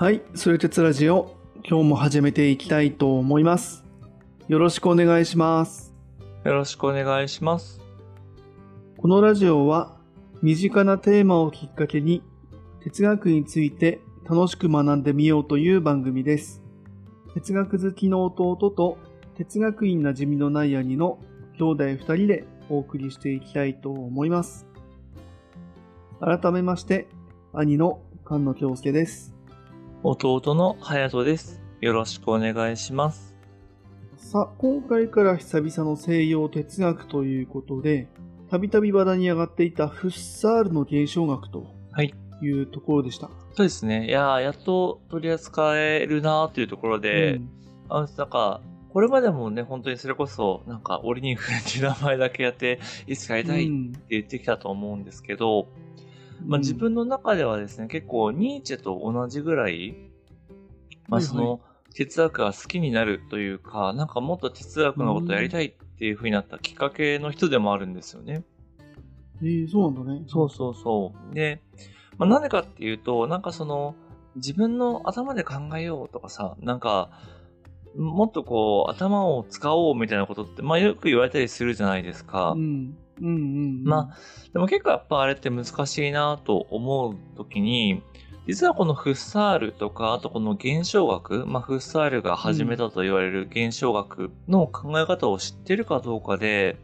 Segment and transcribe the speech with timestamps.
[0.00, 1.34] はい、それ鉄ラジオ、
[1.68, 3.84] 今日も始めていきたいと思います。
[4.46, 5.92] よろしくお願いします。
[6.44, 7.80] よろしくお願いします。
[8.96, 9.96] このラジオは、
[10.40, 12.22] 身近なテーマをきっかけに、
[12.80, 16.62] 哲学について楽しく学んでみようという番組です。
[17.34, 18.98] 哲学好きの弟と、
[19.36, 21.18] 哲学院馴染みのない兄の
[21.58, 24.64] 兄弟二人でお送りしていきたいと思います。
[26.20, 27.08] 改めまして、
[27.52, 29.37] 兄の菅野京介です。
[30.10, 31.60] 弟の隼人です。
[31.82, 33.36] よろしくお願いします。
[34.16, 38.08] さあ、今回から久々の西洋哲学ということで、
[38.50, 42.14] たびたび話題に上がっていたフッサールの現象学とはい。
[42.40, 43.28] いうところでした。
[43.52, 44.06] そうですね。
[44.06, 47.48] いやー、やっと取り扱えるなーっていうところで、うん
[47.90, 55.68] あの、なんか、これまでもね、本当にそれこそ、なんか、オリニンフレっていう名前だけやって、いつかやりたいってうん言ってきたと思うんですけど、
[56.46, 59.94] まあ、自分の中ではですね、結構ニーチェと同じぐらい、
[61.08, 61.60] まあ、その、
[61.94, 68.44] 哲学が好きになるというか、なんかもっと哲学のことやりたいっていう風になったきっかけの人でもあるんですよね。
[69.40, 70.24] えーそうなんだね。
[70.26, 71.34] そうそうそう。
[71.34, 71.60] で、
[72.18, 73.94] まあ、なんでかっていうと、なんかその、
[74.36, 77.10] 自分の頭で考えようとかさ、なんか、
[77.96, 82.52] もっとこう、頭を使おうみたいなことって、まあよく言われたりするじゃないですか。
[82.52, 82.96] うん。
[83.20, 83.84] うんうんうん。
[83.84, 84.16] まあ、
[84.52, 88.02] でも結構やっぱあれって難しいなと思うときに、
[88.46, 96.78] 実はこのフッサールとか、あとこの現象学、まあフッサールが始めたと言われる現象学の考え方を知ってるかどうかで、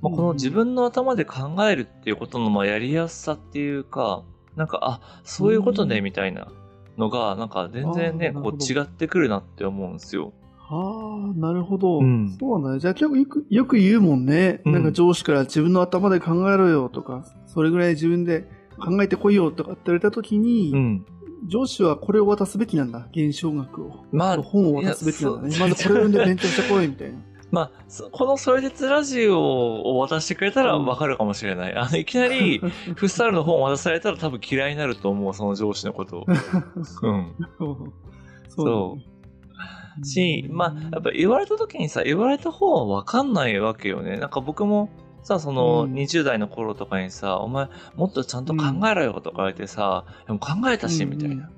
[0.00, 4.22] まあ、この自分の頭で考えるっていうことのまあやりやすさっていうか、
[4.54, 6.48] なんか、あ、そういうことね、うんみたいな
[6.96, 10.32] のが、なんか全然ね、こう違ってくるなって思うんですよ。
[10.68, 12.00] はあ、なるほど。
[12.00, 12.80] うんそうなんだね。
[12.80, 14.60] じゃあ結構よくよく言うもんね。
[14.64, 21.06] うんなんか上司から自分の頭で考えろよとか、それぐらい自分で考えてこいよとかって言われたときに、うん。
[21.48, 23.06] 上司はこれを渡すべきなんだ。
[23.12, 24.04] 現象学を。
[24.10, 25.56] まあ、本を渡すべきなんだね。
[25.58, 27.18] まずこれを読んで勉強してこいみたいな。
[27.52, 31.74] まあ、そこのそれ鉄ラジオを渡してくれたらわかるかもしれない。
[31.76, 32.58] あの、いきなり、
[32.96, 36.26] フッサールの本を渡されたら多分嫌いになると思う、その上司のことを。
[36.26, 37.32] うん。
[38.48, 39.15] そうだね
[40.04, 44.16] し、まあ、やっぱ言われた時にさ、言われた方はわかんないわけよね。
[44.16, 44.90] なんか僕も、
[45.22, 51.50] さ、その、うん20代の頃とかにさ、お前、もっとちゃんと考えろよとか言われてさ、でも考えたし、うんみたいな。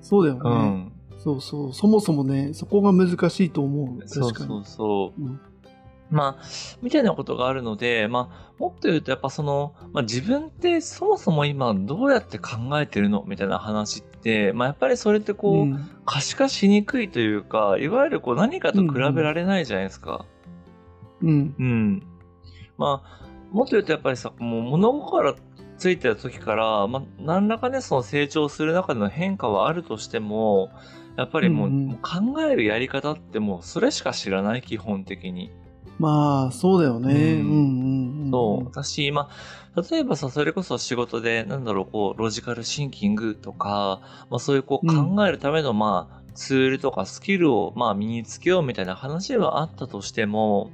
[0.00, 0.42] そうだよね。
[0.44, 0.92] うん。
[1.18, 1.72] そうそう。
[1.72, 3.98] そもそもね、そこが難しいと思う。
[4.00, 4.22] 確かに。
[4.22, 5.22] そうそうそう。
[5.22, 5.40] うん
[6.12, 6.44] まあ、
[6.82, 13.24] みたいなことがあるので、まあ、もっと言うとやっぱその、まあ自分ってそもそも今どうやって考えてるの？
[13.26, 20.26] みたいな話って、まあやっぱりそれってこう、うん可視化しにくいというか、いわゆるこう何かと比べられないじゃないですか。
[21.22, 21.54] うん。
[21.56, 22.02] うん。
[22.76, 25.36] まあ、もっと言うとやっぱりさ、もう物心
[25.78, 30.70] ついてた時から、まあ何らかね、その成長する中での変化はあるとしても、
[31.16, 31.98] やっぱりもう,、うんうんもう
[32.34, 35.52] 考えるやり方ってもうそれしか知らない、基本的に。
[35.98, 37.14] まあ、そうだよね。
[37.14, 38.30] うんうんうんうん。
[38.32, 38.64] そう。
[38.64, 39.28] 私、まあ、
[39.74, 50.70] 例えばさ、それこそ仕事で、なんだろう、こう、ロジカルシンキングとか、まあそういうこううん考えるための、まあ、ツールとかスキルを、まあ身につけようみたいな話はあったとしても、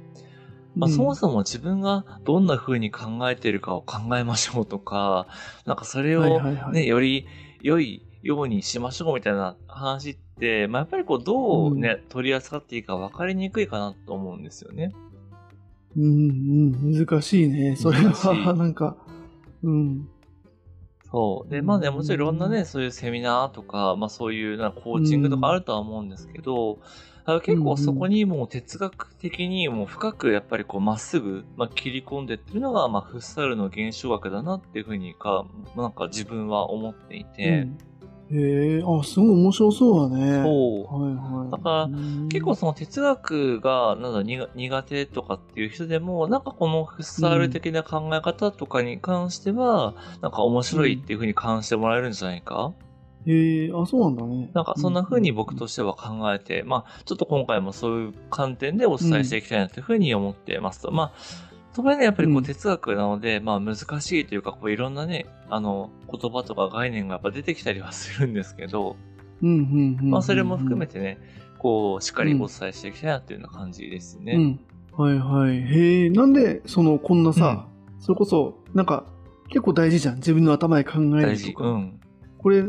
[0.75, 0.95] まあうん。
[0.95, 5.27] そもそも自分がどんな風に考えているかを考えましょうとか、
[5.65, 7.25] なんかそれをね、より
[7.61, 14.91] 良いようにしましょうみたいな話って、まあやっぱりこう、どうね、取り扱っていいか分かりにくいかなと思うんですよね。
[15.97, 16.07] うんう
[16.91, 17.75] ん、難しいね。
[17.75, 18.95] それは、なんか、
[19.63, 20.09] うん。
[21.11, 21.51] そう。
[21.51, 26.79] で、まあね、もちろんいろんなうね、そういうセミナーとか、まあそういうなコーチングとかあるとは思うんですけど、
[27.25, 35.45] あの結構そこにもう哲学的にもう深くやっぱりこうまっすぐ、まあ、切り込んでってるのが、まあフッサールの現象学だなっていうふうにか、
[35.75, 37.77] なんか自分は思っていて、うん
[38.31, 40.43] へえ、あ、すごい面白そうだね。
[40.43, 41.03] そう。
[41.03, 41.51] はいはい。
[41.51, 52.73] だからうん結構その哲学がなんだ苦苦手とかっていう人でも、なんかこのフッサール的な考え方とかに関しては、なんか面白いっていうふうに感じてもらえるんじゃないか、
[53.25, 54.49] へえ、あ、そうなんだね。
[54.53, 60.91] なんかそんな風に僕としては考えて、まあちょっと今回もそういう観点でお伝えしていきたいなというふうに思ってますと。
[60.91, 61.11] まあ、
[61.73, 68.95] そこでね、やっぱりこううん哲学なので、まあ難しいというか、こういろんなね、あの、言葉とか概念がやっぱ出てきたりはするんですけど、
[69.41, 70.09] うんうんうんうん。
[70.11, 71.19] まあそれも含めてね、
[71.59, 74.33] こう、しっかりお伝えしていきたいなというような感じですね。
[74.33, 74.59] うん。
[74.93, 75.57] はいはい。
[75.57, 77.67] へえ、なんで、その、こんなさ、
[77.99, 79.05] それこそ、なんか、
[79.49, 80.15] 結構大事じゃん。
[80.15, 81.25] 自分の頭で考え。
[81.25, 81.63] るとか。
[81.65, 81.99] うん。
[82.37, 82.67] これ、やっ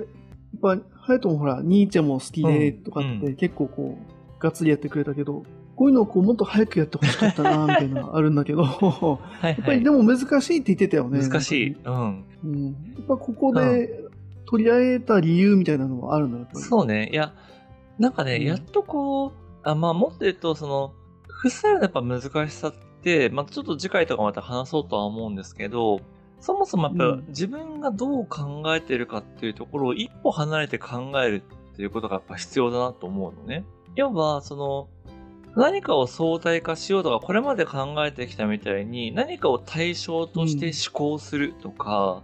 [0.60, 5.44] ぱ、ハヤトもほら、ニーチェも好きで、うんとかっうて結構こう、がっつりやってくれたけど、
[5.80, 9.18] こういうのをこう、もっと早くやってほしかったな、みたいなのあるんだけど、やは
[9.48, 9.78] いっぱはい。
[9.78, 11.26] りでも難しいって言ってたよね。
[11.26, 11.76] 難しい。
[11.82, 12.24] うん。
[12.44, 12.64] うん。
[12.66, 13.88] やっぱここで
[14.44, 16.60] 取り上げた理由みたいなのはあるのやっぱり。
[16.60, 17.08] そうね。
[17.10, 17.32] いや、
[17.98, 19.32] なんかね、うんやっとこう、
[19.62, 20.92] あまあ、もっと言うと、その、
[21.28, 26.02] フッサールのやっぱ難しさって、まあ、ちょっと次回とかまた話そうとは思うんですけど、
[26.40, 31.42] そもそもやっぱ、うん自分がどう考えてるかっていうところを一歩離れて考える
[31.72, 33.64] っていうことがやっぱ必要だなと思うのね。
[33.96, 34.88] 要は、その、
[35.56, 42.22] 何かを相対化しようとか、これまで考えてきたみたいに、何かを対象として思考するとか、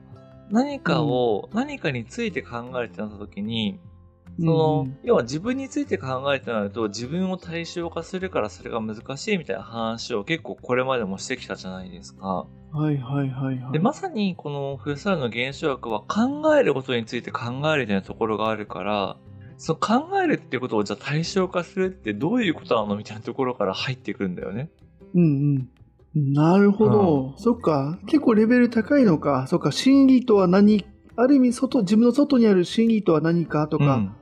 [0.50, 3.80] 何かを、何かについて考えてなった時に、
[4.38, 12.46] その、うん要は自分について考えてなると、自分を対象化するからそれが難しいみたいな話を結構これまでもしてきたじゃないですか。
[12.72, 13.72] はいはいはいはい。
[13.72, 19.16] で、まさにこのフッサールの現象学は考えることについて考えるみたいなところがあるから、
[19.58, 24.70] その考えるっていうことをじゃあ対象化するってどういうことなのみたいなところから入ってくるんだよね。
[25.14, 25.68] うん
[26.14, 26.32] うん。
[26.34, 27.34] なるほど。
[27.38, 27.98] そっか。
[28.06, 29.46] 結構レベル高いのか。
[29.48, 29.72] そっか。
[29.72, 30.84] 真理とは何、
[31.16, 34.16] ある意味外、自分の外にある真理とは何かとか、うん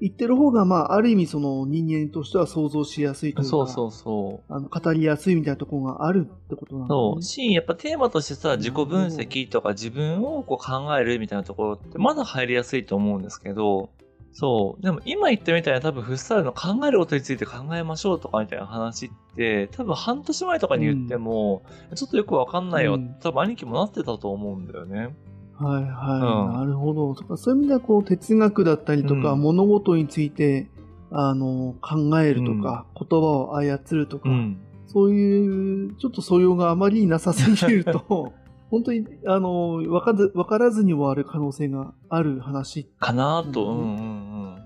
[0.00, 4.52] 言ってる方が、まあ、ある意味その人間としては想像しやすいというか、そうそうそう。
[4.52, 7.16] あの語りやすいみたいなところがあるってことなのそう。
[7.16, 7.22] ね。
[7.22, 13.90] し、やっぱテーマとしてさ、自己分析とか自分をこう考えるみたいなところってまだ入りやすいと思うんですけど、
[14.32, 14.82] そう。
[14.82, 21.62] でも今言ったみたいな多分フッサールの考えることについて考えましょうとかみたいな話って、多分半年前とかに言っても、
[21.94, 25.14] ちょっとよくわかんないよ、うん多分兄貴もなってたと思うんだよね。
[25.58, 27.14] はいはい、うんなるほど。
[27.14, 30.68] そっかそういう意味では、こう、哲学だったりとか、うん物事について、
[31.10, 34.58] あの、考えるとか、言葉を操るとか、うん。
[34.86, 38.32] そういう、ちょっと素養があまりなさすぎると、
[38.70, 42.84] 本当に、あの、わかず、わからずに終わる可能性がある話。
[42.98, 44.54] かなと、ううんんうんうん。
[44.54, 44.58] うん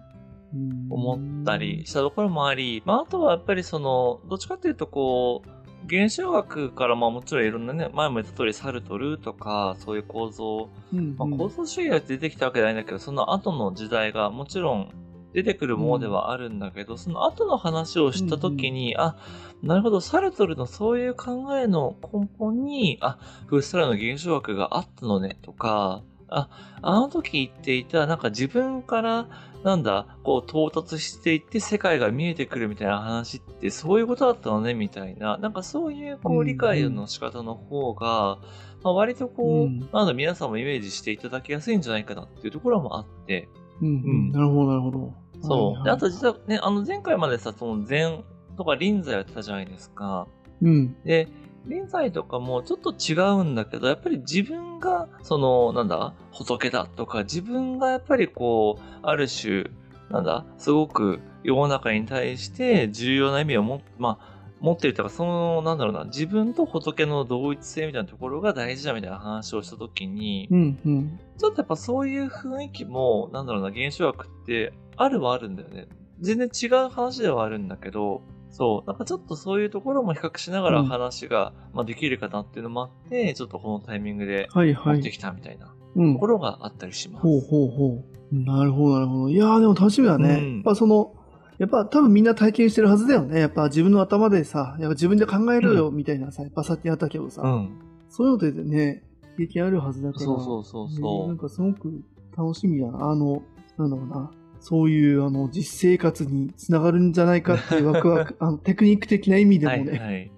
[0.90, 5.48] 思ったりしたところもあり、まあ、あとはやっぱりその、どっちかっていうとこう、
[5.86, 14.90] 現象学からまあもちろんいろんなね、前も言った通りサルトルとか、そういう構造、うんまあ、構造主義が出てきたわけじゃないんだけど、その後の時代がもちろん
[15.32, 19.16] 出てくるものではあるんだけど、その後の話をしたときに、あ、
[19.62, 26.48] なるほど、サルトルのそういう考えの根本に、あ、フッサラの現象学があったのね、とか、あ、
[26.82, 29.28] あの時言っていた、なんか自分から、
[29.62, 35.38] なんだ、こう到達していって世界が見えてくるみたいな話ってそういうことだったのね、みたいな。
[35.38, 38.38] なんかそういうこうんううん理解の仕方の方が、
[38.82, 39.88] まあ、割とこう、うん。
[39.92, 43.48] なんだ、皆さんもイメージしていただきやすいんじゃないかなっていうところもあって、
[43.82, 44.32] うん。
[44.32, 45.14] なるほど、なるほど。
[45.42, 45.66] そう。
[45.66, 48.24] はいはいであと実はね、あの前回までさ、その禅
[48.56, 50.26] とか臨済やってたじゃないですか。
[50.62, 50.96] うん。
[51.04, 51.28] で、
[51.66, 59.66] 臨済とかもちょっと違うんだけど、やっぱり自分が、その、なんだ、仏だとか、自分がやっぱりこう、ある種、
[60.10, 64.31] なんだ、すごく世の中に対して重要な意味を持っ、まあ、
[64.62, 71.20] 持ってるというか、その、なんだろうな、自分と仏の同一性みたいなところが大事だみたいな話をしたときに、うん、うん。
[71.36, 75.88] ちょっとやっぱそういう雰囲気も、なんだろうな、現象学ってあるはあるんだよね。
[76.20, 84.94] 全然違う話ではあるんだけど、そう、なんかちょっとそういうところも比較しながらうん話が、まあ、できるかなっていうのもあって、ちょっとこのタイミングではいはい。
[84.96, 86.26] 持ってきたみたいなうんとこ。
[86.26, 87.22] ろがあったりします。
[87.22, 88.04] ほうほうほう。
[88.32, 89.28] なるほど、なるほど。
[89.30, 90.34] いやー、でも楽しみだね。
[90.34, 91.14] うんやっぱその、
[91.62, 93.38] やっぱ多分みんな体験してるはずだよね。
[93.38, 97.78] やっぱ自分の頭でさ、やっぱ自分で考えろよ、みたいなさ、やっぱさっきあったけどさ、うん。
[98.08, 99.04] そういうのでね、
[99.38, 100.24] 経験あるはずだから。
[100.24, 101.26] そうそうそうねそう。
[101.28, 102.02] なんかすごく
[102.36, 103.10] 楽しみだな。
[103.10, 103.44] あの、
[103.78, 104.32] なんだろうな。
[104.58, 109.90] そういう、あの、実生活につながるんじゃないかっていうワクワク、 あの、テクニック的な意味でもね。
[109.92, 110.30] はいはい。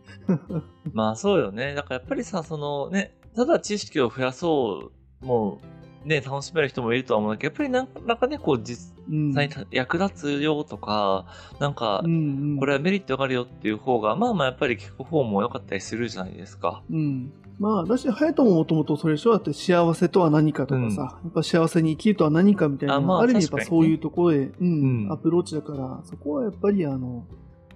[0.93, 1.73] まあそうよね。
[1.73, 4.90] だからやっぱりさ、そのね、ただ知識を増やそ
[5.23, 9.35] う、もう、ね、楽しめる人もいるとは思うんだけど、やっぱりなんかなんかね、こう実うん。
[9.35, 11.27] 際に役立つよとか、
[11.61, 16.83] なんかう、んうん、これはメリットがあるよっていう方が、まあまあやっぱり聞く方も良かったりするじゃないですか。
[16.91, 17.33] うん。
[17.59, 27.25] まあ、私、隼人ももともとそれでしょだって幸せとは何かとかさ、やっぱ幸せに生きるとは何かみたいな、あまあある意味やっぱそういうところで、うん、うんアプローチだから、そこはやっぱりあの、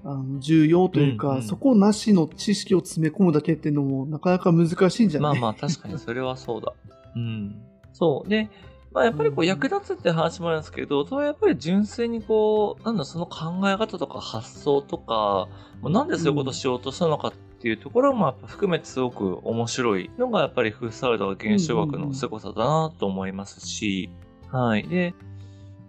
[0.04, 5.40] あの重要というか、うんうんそこなしの知識を詰め込むだけっていうのもなかなか難しいんじゃない？
[5.40, 6.72] まあまあ確かにそれはそうだ。
[7.14, 7.56] うん。
[7.98, 8.28] そう。
[8.28, 8.48] で、
[8.92, 15.48] まあやっぱりこううん役立つって話もあるんですけど、それはやっぱり純粋にこう、なんだ、その考え方とか発想とか、
[15.82, 24.10] もうなんでそういうことをしようとしたのかっていうところもやっぱ含めてすごく面白いのがやっぱりフッサルとか現象学の凄さだなと思いますし、
[24.50, 24.86] はい。
[24.88, 25.14] で、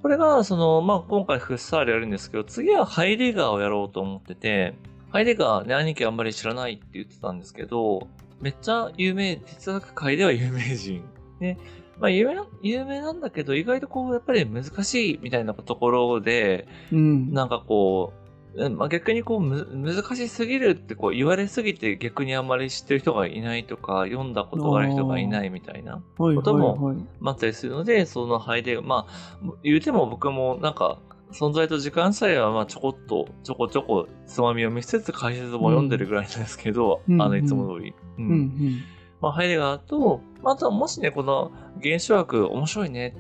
[0.02, 4.74] これが、その、まあ、今回フッサールやるんですけど、次はハイデガーをやろうと思ってて、
[5.12, 8.08] ハイデガーね、兄貴あんまり知らないって言ってたんですけど、
[8.42, 11.04] めっちゃ有名、哲学界では有名人。
[11.40, 11.58] ね。
[12.00, 17.34] まあ、有名な、有名なんだけど、意外とこう、やっぱり難しいみたいなところで、うん。
[17.34, 18.20] なんかこう、
[18.56, 31.00] うんまあ、逆にこうむ難しすぎるってこう言われすぎて逆にあんまり知ってる人がいないとか読んだことがある人がいないみたいなはいこともはいはいまったりするのでその配でまあ言うても僕もなんか
[31.32, 37.94] 存在と時間さえはまあちょこっとちょこちょこつまみを見せつつ解説も読んでるぐらいなんですけど、うんあのいつも通り。
[38.18, 38.84] うんうんうん。
[39.22, 43.16] まあ、ハイデガーと、まあ、あとはもしね、この現象学面白いね、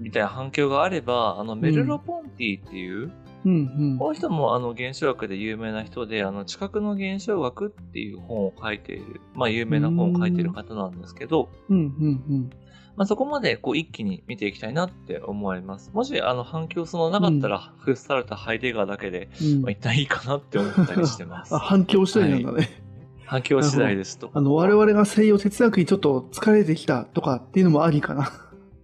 [0.00, 3.12] みたいな反響があれば、あの、メルロ・ポンティっていう、
[3.44, 11.76] うんこの人もあの、現象学で有名な人で、あの、知覚の現象学っていう本を書いている、まあ、有名な本を書いている方なんですけど、うん。
[11.76, 12.50] うんうん
[12.96, 15.90] まあ、そこまでこう一気に見ていきたいなって思います。
[15.92, 19.62] もし、あの、反響そのなかったら、フッサルとハイデガーだけで、うん。
[19.62, 21.58] まあ、一旦いいかなって思ったりしてますあ。
[21.60, 22.83] 反響したいなんだね。
[23.26, 24.30] 反響次第ですと。
[24.32, 28.32] あの、我々が西洋哲学にちょっと疲れてきたとかっていうのもありかな。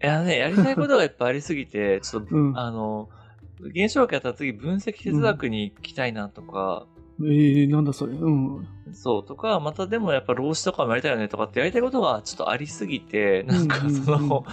[0.03, 2.59] いやね、やりたいことがいっぱいありすぎて、 ちょっと、うん。
[2.59, 3.09] あの、
[3.61, 6.87] 現象学やったら次分析哲学に行きたいなとか、
[7.23, 8.15] ええなんだそれ。
[8.15, 8.67] うん。
[8.93, 14.45] そうとか、またでもやっぱ老子とかもやりたいよねとかってやりたいことがちょっとありすぎて、なんかうんうんうんその、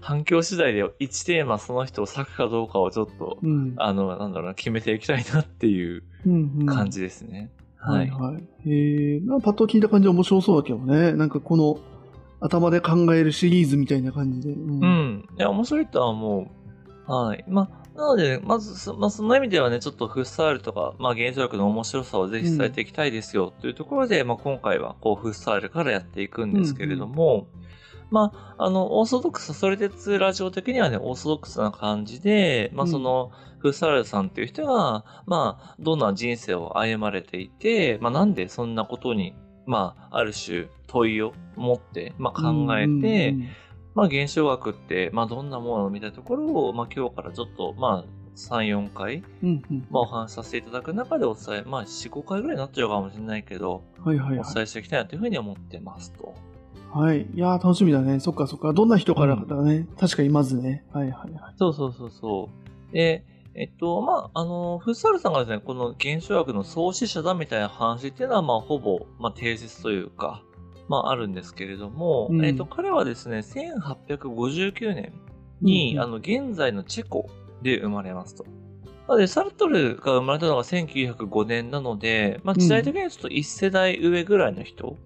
[0.00, 3.74] 反響次第で1テーマその人を割くかどうかをちょっと、うん。
[3.76, 7.52] あの、なんだろうな、決めていきたいなっていううんうん感じですね。
[7.58, 8.10] ははいい。
[8.10, 8.44] はい。
[8.66, 11.12] ええなんかパッと聞いた感じ面白そうだけどね。
[11.12, 11.78] なんかこの
[12.40, 14.54] 頭で考えるシリーズみたいな感じで。
[14.54, 15.28] うんうん。
[15.38, 16.48] いや、面白いとは思
[17.08, 17.12] う。
[17.12, 17.44] はい。
[17.48, 27.46] まあ、なので、まずそ、まあ、その意味ではね、ちょっとフッサールとか、まあ、現象学の面白さをぜひ伝えていきたいですよ、というところで、まあ、今回は、こう、フッサールからやっていくんですけれども、
[28.14, 32.90] まあ、あの、オーソドックス、それでつラジオ的にはね、オーソドックスな感じで、まあ、うん。
[32.92, 39.34] その、フッサールさんっていう人が、まあ、どんな人生を歩まれていて、まあ、なんでそんなことに、
[39.66, 43.48] まあ、ある種、問いを持って、まあ、考えて、うん。
[43.96, 49.86] まあ、現象学って、まあ、どんなものみたいなところを、まあ、今日からちょっと、まあ、3、4回、うんうん。
[49.90, 56.32] まあ、お話しさせていただく中でお伝え、まあ、4、5回ぐらいになっちゃうかもしれないけど、はいはいはお伝えしていきたいなというふうに思ってますと。
[56.94, 56.98] い。
[56.98, 57.22] はい。
[57.22, 58.20] いやー楽しみだね。
[58.20, 58.72] そっかそっか。
[58.72, 59.86] どんな人からだね？
[59.98, 60.84] 確かにまずね。
[60.92, 61.54] はいはいはい。
[61.58, 62.50] そうそうそうそ
[62.90, 62.92] う。
[62.94, 63.24] で、
[63.56, 70.42] えっと、まあ、あの、フッサルさんがですね、この現象学の創始者だみたいな話っていうのは、まあ、ほぼ、まあ、定説というか、
[70.88, 75.12] まあ、あるんですけれども、うんえっと、彼はですね、1859年
[75.60, 77.30] に、うんあの、現在のチェコ
[77.62, 78.44] で生まれますと。
[79.06, 84.96] なので、サルトルが生まれたのが1905年なので、まあ、時代的にはちょっと1世代上ぐらいの人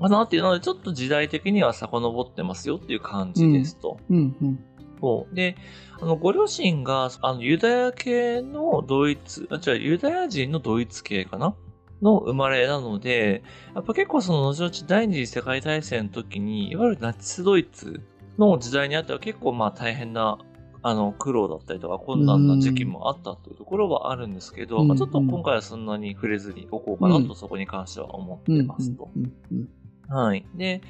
[0.00, 3.98] かなっていうので、ちょっと時代的には遡ってますよっていう感じですと。
[4.10, 4.36] うん。
[4.40, 4.64] うん。
[5.00, 5.34] そう。
[5.34, 5.56] で、
[6.00, 11.54] あの、ご両親が、あの、ユダヤ系のドイツ、あ、違う、ユダヤ人のドイツ系かな？
[12.00, 13.44] の生まれなので、
[13.76, 18.02] やっぱ結構その後々第二次世界大戦の時に、いわゆるナチスドイツ
[18.38, 20.38] の時代にあっては結構まあ大変な、
[20.82, 24.88] あの、苦労だったりとか困難な時期もあったというところはあるんですけど、うん。
[24.88, 28.66] まあちょっと今回はそんなに触れずにおこうかなとそこに関しては思ってうん。
[28.66, 29.08] ますと。
[29.14, 29.32] うん。
[29.52, 29.68] うん
[30.12, 30.46] はい。
[30.54, 30.82] で、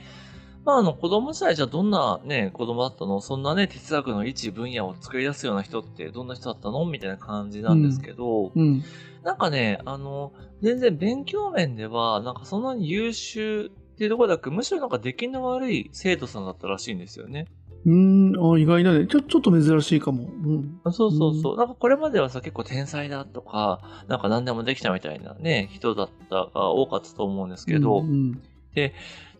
[0.64, 3.20] まあ、あの、子供時代じゃどんなね、子供だったの？
[3.20, 6.84] そんなね、哲学の一分野を作り出すような人ってどんな人だったの？
[6.86, 8.82] みたいな感じなんですけど、うん。
[9.24, 17.46] なんかね、あの、全然勉強面では、なんかそんなに優秀っていうところだけむしろなんか出来の悪い生徒さんだったらしいんですよね。
[17.84, 18.32] うん。
[18.36, 19.06] あ、意外だね。
[19.08, 20.22] ちょ、ちょっと珍しいかも。
[20.22, 20.92] うん。
[20.92, 21.56] そうそうそう。
[21.56, 28.40] なんかこれまではさ、結構天才だとか、なんか何でもできたみたいなね、人だったが多かったと思うんですけど、うん。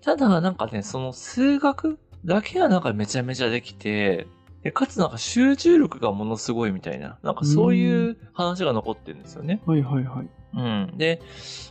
[0.02, 4.26] ただ、なんかね、その数学だけはなんかめちゃめちゃできて、
[4.62, 9.60] でかつなんか集中力がものすごいみたいな、なんかそういう話が残ってるんですよね。
[9.66, 10.28] はいはいはい。
[10.54, 10.98] うん。
[10.98, 11.20] で、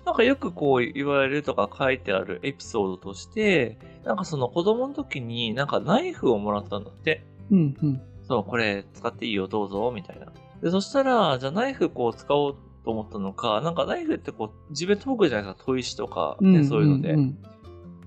[0.06, 7.24] なんかよくこう言われるとか書いてあるエピソードとして、なんかその子供の時になんかナイフをもらったんだって。
[7.50, 8.02] うんうん。
[8.28, 10.28] そう、これ使っていいよ、どうぞ、みたいな。
[10.62, 17.14] で、そしたら、じゃあナイフこう使おうと思ったのか、なんかナイフってこう自分で研ぐじゃないですか、砥石とか、ねうんそういうので。
[17.14, 17.48] んで、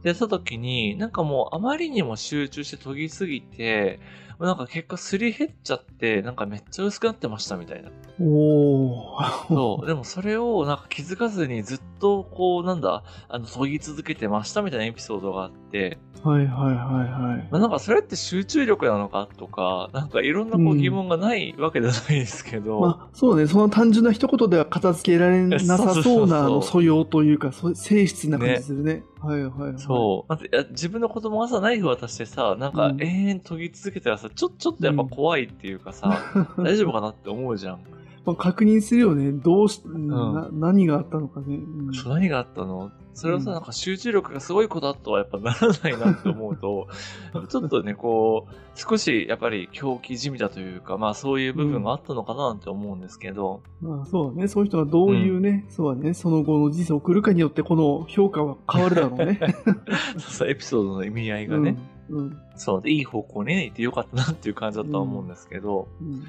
[0.09, 4.01] やった時に、なんかもうあまりにも集中して研ぎすぎて、
[4.39, 7.91] なんか結果すり減っちゃって、なんかめっちゃ薄くなってましたみたいな。
[8.21, 9.49] おー。
[9.49, 9.87] そう。
[9.87, 17.49] でもそれをなんか気づかずにずっとこうなんだ、あの、研ぎ続けてましたみたいなエピソードがあって、はいはいはいはい。
[17.51, 26.27] まあ、なんかそれって集中力なのかとか、なんかいろんなこううん疑問がないわけじゃないですけど、まあ、そうね、その単純な一言では片付けられなさそうそうそそうう
[26.59, 29.05] な素養というか、そ性質な感じするね。
[29.21, 29.79] はいはいはい。
[29.79, 30.71] そう。
[30.71, 36.21] 自分の子供がさ、ナイフ渡してさ、なんかうん永遠研ぎ続けたらさ、ちょ、ちょっとやっぱ怖いっていうかさ、
[36.59, 37.81] 大丈夫かなって思うじゃん。
[38.25, 39.33] まあ、確認するよね。
[39.33, 41.57] どうし、な何があったのかね。
[41.57, 42.91] うん何があったの？
[43.13, 46.89] それはさ、うんなんか集中力がすごい子だとはやっぱならないなって思うと、
[47.49, 54.49] ちょっとね、こう、少しやっぱり狂気じみだというか、まあそういう部分があったのかなって思うんですけど、まあ、そうだね。
[54.49, 56.15] そういう人がどういうね、そうだね。
[56.15, 59.39] その後の人生を送るかによって、この評価は変わるだろうね。
[60.19, 61.77] そうエピソードの意味合いがね、
[62.09, 62.19] うん。
[62.19, 62.43] うん。
[62.57, 66.25] そうで、いい方向にね、行ってよかったなっていう感じだとは思うんですけど、うん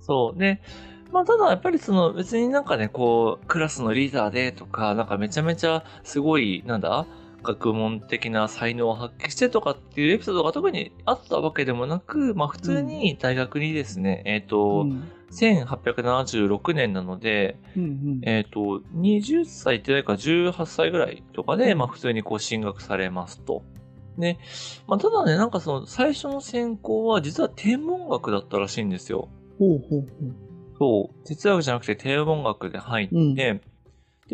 [0.00, 0.38] そう。
[0.38, 0.60] で、
[1.12, 7.06] まあ、ただやっぱりその別になんかね、こう、クラスのリーダーでとか、なんかめちゃめちゃすごい、なんだ
[7.42, 23.64] 学問的な才能を発揮してとかっていうエピソードが特にあったわけでもなく、まあ普通に大学にですね、えっ、と、うん1876年なので、うんうんえっ、と、20歳ってないか18歳ぐらいとかで、まあ普通にこう進学されますと。
[24.18, 24.38] ね。
[24.86, 29.28] まあただね、なんかその最初の専攻は実は天文学だったらしいんですよ。
[29.58, 30.06] ほうほうほう。
[30.78, 33.60] そう、哲学じゃなくて天文学で入って、うんで、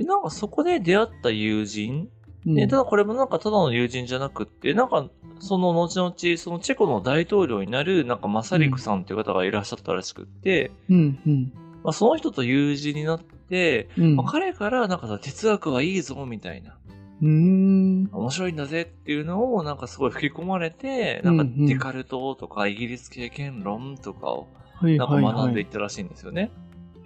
[0.05, 2.09] なんかそこで出会った友人、
[2.47, 5.09] うんでただこれもなんかただの友人じゃなくって、なんか
[5.39, 11.53] その後々、そのチェコの大統領になる、なんかマサリクさんっていう方がいらっしゃったらしくって、うんうん
[11.85, 16.79] まあ、その人と友人になって、うんまあ、彼からなんかさ、哲学はいいぞ、みたいな。
[17.23, 18.09] うーん。
[18.13, 25.25] 面白いんだぜっていうのをなんかすごい吹き込まれて、なんかデカルトとかイギリス経験論とかをはいなんかはい。
[25.25, 26.51] はい学んでいったらしいんですよね。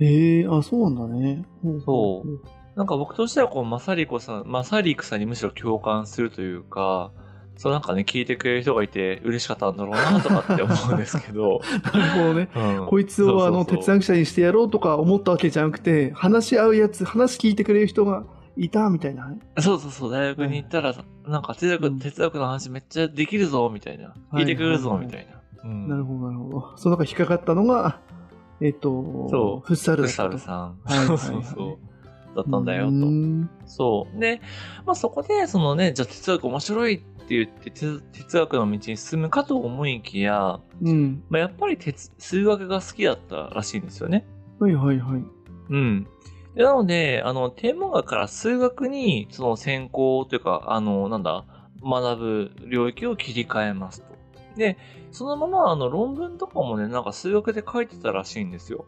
[0.00, 1.44] ええあそうなんだね。
[1.84, 2.40] そう。
[2.76, 7.10] なんか僕としてはこう、マサリコさん、マサリクさんにむしろ共感するというか、
[7.56, 11.62] そうなんかね、聞いてくれる人がいて嬉しかったんだろうなとかって思うんですけど。
[11.94, 12.48] なるほどね。
[12.54, 12.86] うん。
[12.86, 18.24] こいつをあの哲学者にしてやろうとか思ったわけじゃなくて話し合うやつ話聞いてくれる人が
[18.56, 20.94] いたみたいなねそうそうそう、大学に行ったら、
[21.26, 24.14] なんか哲学、うん哲学の話めっちゃできるぞ、みたいな。
[24.32, 25.36] 聞いてくれるぞ、みたいな。
[25.64, 27.98] うんなるほどなるほどその中引っかかったのが
[28.60, 30.78] えっとそうフッサルルサだったとルさん。
[30.84, 32.36] はいはいはいそうそうそう。
[32.36, 32.92] だったんだよ、と
[33.66, 34.20] そう。
[34.20, 34.40] で、
[34.84, 44.26] まあそこで、そのね、じゃあ哲学面白いって言って哲哲学の道に進むかと思いきや、うんまあ、やっぱり哲数学が好きだったらしいんですよね。
[44.60, 45.24] はいはいはい
[45.70, 46.06] うん。
[46.56, 51.44] でなので、あの、天文学から数学に、その専攻というか、あの、なんだ、
[51.84, 54.06] 学ぶ領域を切り替えますと。
[54.56, 54.78] で、
[55.12, 58.86] そのまま、あの、論文とかもね、なんか数学で書いてたらしいんですよ。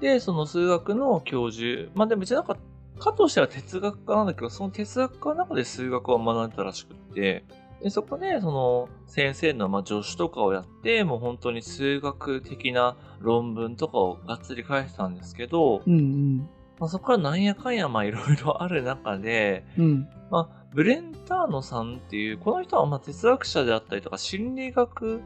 [0.00, 2.58] で、その数学の教授、まあでも別になんか、
[2.98, 7.42] かとしては哲学科なんだけど、その哲学科の中で数学を学んでたらしくって、
[7.82, 20.08] で、そこで、その、先生の、ま、助手とかをやって、もう本当に数学的な論文とかをがっつり書いてたんですけど、うんうんまあ、そこからなんやかんやまあいろいろある中で、うん。
[20.30, 25.20] まあ、ブレンターノさんっていう、この人はまあ哲学者であったりとか心理学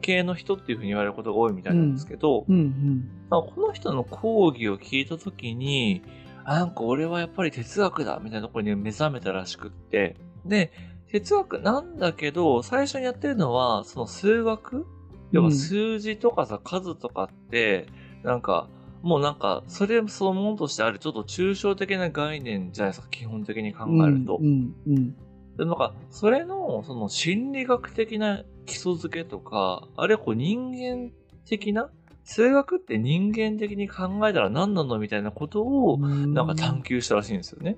[0.00, 3.10] 系の人っていうふうに言われることが多いみたいなんですけど、うんうん。
[3.30, 6.02] まあ、この人の講義を聞いたときに、
[6.44, 10.72] あなんか俺はやっぱり哲学だみたいなところに目覚めたらしくって、で、
[11.10, 14.86] 哲学なんだけど、最初にやってるのは、その数学？
[15.32, 17.86] 要は数字とかさ、数とかって、
[18.22, 18.68] なんか、
[19.04, 24.38] もうなんか、それそのものとしてあるちょっと抽象的な概念じゃないですか、基本的に考えると。
[24.40, 25.14] うんうん
[25.56, 31.12] でなんか、それの、その心理学的な基礎づけとか、あるいはこう人間
[31.46, 31.90] 的な、
[32.24, 37.76] 数学って人間的に考えたら何なのみたいなことを、うんなんか探求したらしいんですよね。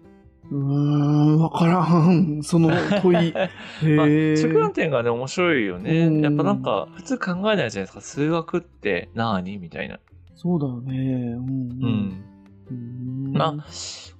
[0.50, 2.70] うーんわからん その
[3.02, 6.10] 問い へまあ、え着眼点がね、面白いよねう。
[6.10, 8.00] んやっぱなんか、普通考えないじゃないですか。
[8.00, 9.58] 数学って何？
[9.58, 9.98] みたいな。
[10.46, 11.32] そうだよね。
[11.32, 12.24] うんうん。
[12.70, 13.32] うん。
[13.32, 13.64] まあ、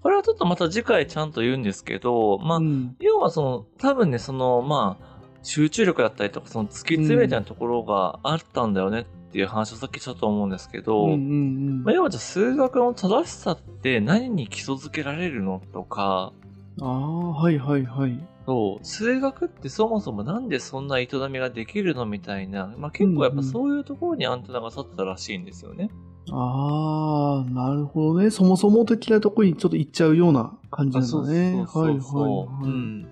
[0.03, 2.97] これはちょっとまた次回ちゃんと言うんですけど、まあ、うん。
[2.99, 16.33] 要はその、多分ね、その、まあ、集中力だったりとか、その突き詰めたいなところがあったんだよねっていう話をさっきしたと思うんですけど、うんうんまあ、要はじゃあ数学の正しさって何に基礎づけられるのとか、
[16.81, 18.19] ああはいはいはい。
[18.47, 25.91] そう、数学ってそもそもなんでそんな営みができるのみたいな、まあ結構やっぱそういうところにアンテナが立ってたらしいんですよね。
[26.33, 31.89] ああなるほどねそもそも的なところにちょっと行っちゃうような感じなんだねはい。
[31.89, 33.09] はいはいうん。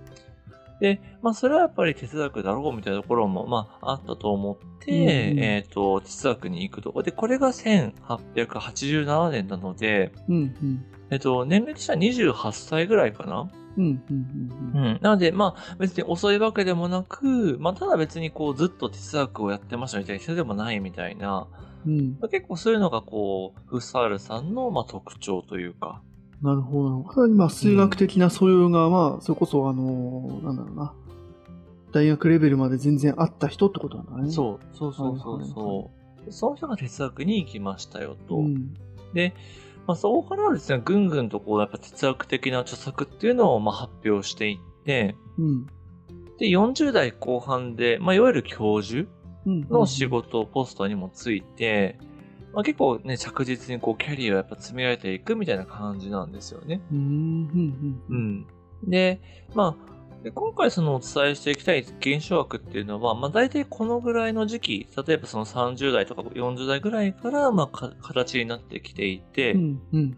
[0.80, 7.02] で、まあそれはやっぱり哲学だろうみたいなところも、まああったと思って、うんうんえっ、と、哲学に行くと。
[7.02, 13.50] で、これが1887年なので、うんうんえっ、と、年齢としては28歳ぐらいかな。
[13.76, 14.02] うんうん
[14.74, 14.98] うんうん。
[15.00, 21.46] なので、まあ別に遅いわけでもなく、まあただ別にこうずっと哲学をやってましたみたいな人でもないみたいな、
[21.86, 26.02] うんまあ結構そういうのがこう、フッサールさんのまあ特徴というか、
[26.42, 27.14] なるほどなるほど。
[27.14, 30.94] かなりまあ数学的な素養が、まあ、それこそ、あのーなんだろうな。
[31.92, 34.30] 大学レベルまで全然あった人ってことなんだね。
[34.30, 35.90] そう、そうそうそうそ
[36.26, 36.32] う。
[36.32, 38.36] その人が哲学に行きましたよと。
[38.36, 38.74] うん。
[39.14, 39.32] で、
[39.86, 45.66] まあ、そこからですね、ぐんぐんとこう、やっぱ哲学的な著作っていうのをまあ発表していって、うん。
[46.38, 49.08] で、40代後半で、まあ、いわゆる教授うん。
[49.46, 51.98] の仕事ポストにもついて、
[52.52, 56.80] まあ、結構ね、着実にこう、キャリアをやっぱ積み上げていくみたいな感じなんですよね。
[56.92, 56.98] うん。
[56.98, 58.00] うん。
[58.08, 58.18] ううん。
[58.38, 58.46] ん。
[58.86, 59.20] で、
[59.54, 69.82] まあ、で今回そのお伝えしていきたい現象学っていうのは、まあ大体このぐらいの時期、例えばその30代とか40代ぐらいから、まあか形になってきていて、うん。
[69.92, 70.16] うん。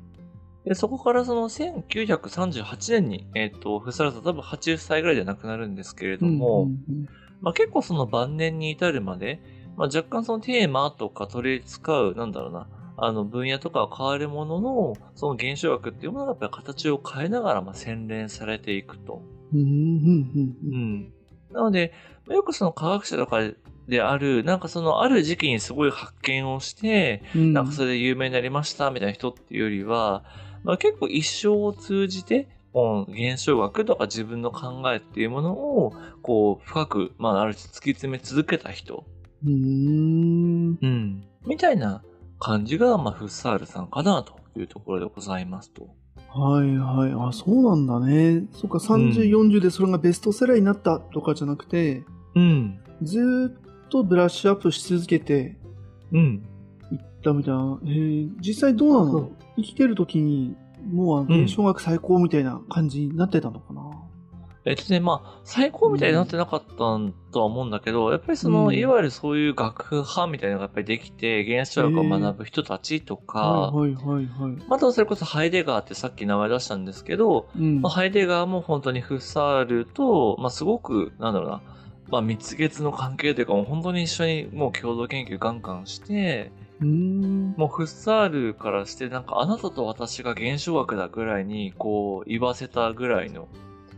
[0.64, 7.08] でそこからその1938年に、えっ、と、フサラさん多分80歳ぐらいで亡くなるんですけれども、うん。
[7.40, 9.40] まあ結構その晩年に至るまで、
[9.76, 19.22] まあ若干そのテーマとか取り使う、なんだろうな、あの分野とかは変わるものの、その現象学っていうものがやっぱり形を変えながら、まあ洗練されていくと。
[19.52, 19.60] うん。
[19.60, 20.56] うん。
[20.72, 21.12] うん。
[21.52, 21.92] なので、
[22.26, 23.40] まあよくその科学者とか
[23.86, 27.52] である、なんかそのある時期にすごい発見をして、うん。
[27.52, 30.24] なんかそれで有名になりましたみたいな人っていうよりは、
[30.64, 39.06] まあ、結構一生を通じて、この現象学とか自分の考えっていうものを、こう、深く、まあ、ある種突き詰め続けた人、
[39.46, 40.78] うん。
[40.82, 41.24] うん。
[41.46, 42.02] みたいな
[42.38, 45.88] 感じが、まあ、フッサールさんかなというところでございますと。
[46.28, 47.28] はいはい。
[47.28, 48.44] あ、そうなんだね。
[48.52, 52.78] そっか、30、うん40でそれがベストセラーになったとかじゃなくて、うん。
[53.00, 53.52] ずーっ
[53.88, 55.56] とブラッシュアップし続けて
[56.12, 56.46] うん。
[56.92, 57.78] いったみたいな。
[57.84, 59.30] えー実際どうなの？
[59.56, 60.54] 生きてる時に、
[60.90, 63.82] もうあのうん現象学最高みたいな感じになってたのかな、
[64.66, 74.62] えっとね、まあ、最高みたいになってなかったとは思うんだけど、やっぱりその、うんいわゆるそういう学派みたいなのがやっぱりできて、現象学を学ぶ人たちとか、はいはいはいはい。
[74.68, 77.80] またそれこそハイデガーってさっき名前出したんですけど、うん。
[77.80, 81.62] まあ、ハイデガーも本当にフッサールと、まあ、すごく、なんだろうな、
[82.08, 87.54] まあ、蜜月の関係というか、もう本当に一緒にもう共同研究ガンガンして、うーん。
[87.56, 93.48] もうフッサールからして、なんかあなたと私が現象学だぐらいに、こう、言わせたぐらいの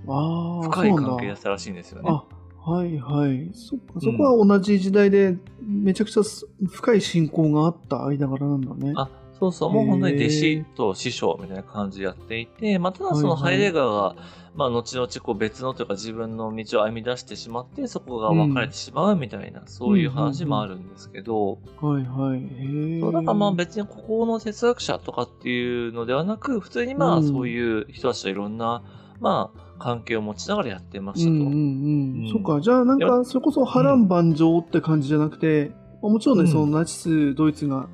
[0.07, 2.11] 深い関係だったらしいんですよね。
[2.11, 2.25] あ、
[2.71, 3.51] はいはい。
[3.55, 5.37] そっか、そこは同じ時代で、
[5.67, 8.93] めちゃくちゃす深い信仰があった間柄なんだね。
[8.97, 14.17] あ、そうそう、もう本当に弟子と師匠みたいな感じでやっていて、まあ、ただそのハイデガーが、
[14.59, 22.41] まあ、後々こう別のというか自分の道を歩み出してしまって、そこが分かれてしまうみたいな、そういう話もあるんですけど、はいはい。
[22.41, 23.01] へえ。
[23.01, 27.29] そうだからまあ別にここの哲学者とかっていうのではなく、普通にまあうん。
[27.29, 28.83] そういう人たちといろんな、
[29.21, 31.31] まあ関係を持ちながらやってましたと。
[31.31, 32.25] うんうんううん。
[32.25, 32.29] ん。
[32.33, 35.71] そっか、じゃあなんか、それこそ波乱万丈って感じじゃなくて、
[36.03, 36.49] まあもちろんね、うん。
[36.49, 37.89] そのナチス、ドイツが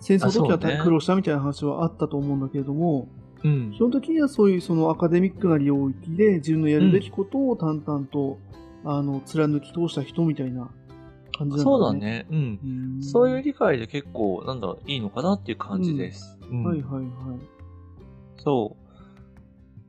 [0.00, 3.06] 戦争の時は苦労したみたいな話はあったと思うんだけれども、
[3.44, 8.38] うん基本的にはそういうそのアカデミックな領域で自分のやるべきことを淡々と、
[8.84, 10.70] あの、貫き通した人みたいな
[11.36, 11.62] 感じなんだね。
[11.62, 11.92] そうだ。
[11.92, 12.26] ね。
[12.30, 12.36] うん。
[12.36, 12.66] う
[12.98, 16.36] んそういう理解で結構、なんだろう、いいのかなっていう感じです。
[16.50, 17.04] うんはいはいはい。
[18.38, 18.88] そう。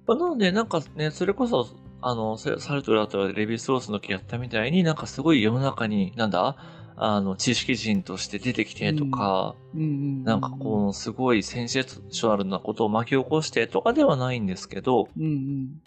[0.05, 1.67] まあなので、なんかね、それこそ、
[2.01, 6.55] あの、ササルトルだとレヴィス・ロースの時やったみたいに、なんかすごい世の中に、なんだ
[7.01, 10.23] あの、知識人として出てきてとか、うんうん。
[10.23, 15.81] なんかこのすごいセンセーショナルなことを巻き起こしてとかではないんですけど、うんうん。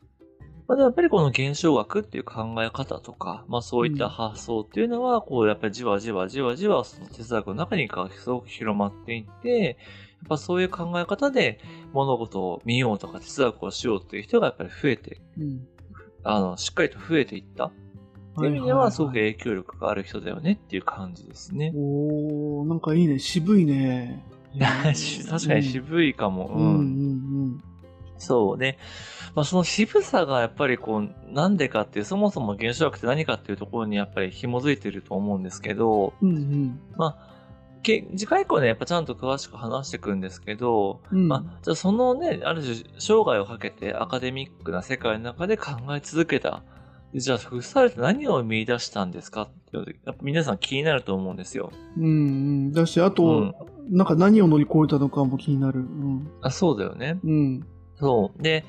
[0.66, 11.60] まあ、やっぱりこの現象学っていう考え方とか、まあそういった発想っていうのは、こうやっぱりじわじわじわじわその哲学の中にすごく広まっていって、やっぱそういう考え方で
[11.92, 15.68] 物事を見ようとか哲学をしようっていう人がやっぱり増えて、うん。
[16.24, 17.70] あの、しっかりと増えていった。
[18.32, 21.72] っていう意味ではすごく影響力がある人だよねっていう感じですね。
[21.74, 23.18] おー、なんかいいね。
[23.18, 24.24] 渋いね。
[25.28, 26.46] 確かに渋いかも。
[26.46, 27.64] うんうんうん。
[28.18, 28.78] そうね。
[29.34, 36.80] まあその渋さがやっぱりこう、なんでかっていう、そもそも現象学って何かっていうところにやっぱり紐づいてると思うんですけど、うんうん。
[36.96, 37.32] まあ、
[37.82, 41.28] け次回以降ね、やっぱちゃんと詳しく話していくんですけど、うん。
[41.28, 46.62] まあ、じゃあそのね、ある種生涯をかけてアカデミックな世界の中で考え続けた。
[47.12, 49.42] でじゃあ、フッサールって何を見出したんですか？
[49.42, 51.70] ってやっぱ皆さん気になると思うんですよ。
[51.98, 52.72] うんうん。
[52.72, 53.54] だし、あと、うん
[53.90, 55.80] なんか何を乗り越えたのかも気になる。
[55.80, 56.30] うん。
[56.40, 57.18] あ、そうだよね。
[57.24, 57.66] うん。
[57.98, 58.42] そう。
[58.42, 58.64] で、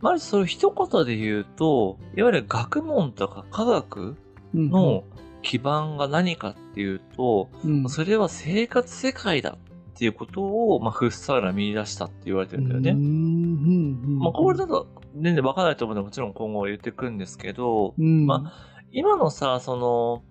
[0.00, 4.16] まずそれを一言で言うと、いわゆる学問とか科学
[4.54, 4.70] うん。
[4.70, 5.04] の
[5.42, 12.90] 基盤が何かっていうと、うん、それは生活世界だっていうことを、まあ、フッサールは見出したって言われてるんだよね。
[12.92, 12.98] うん。
[12.98, 14.18] うん。
[14.18, 18.26] まあ、これだと、全然わからないと思うので、もちろん今後言っていくんですけど、うん。
[18.26, 18.52] ま
[18.92, 20.22] 今のさ、その、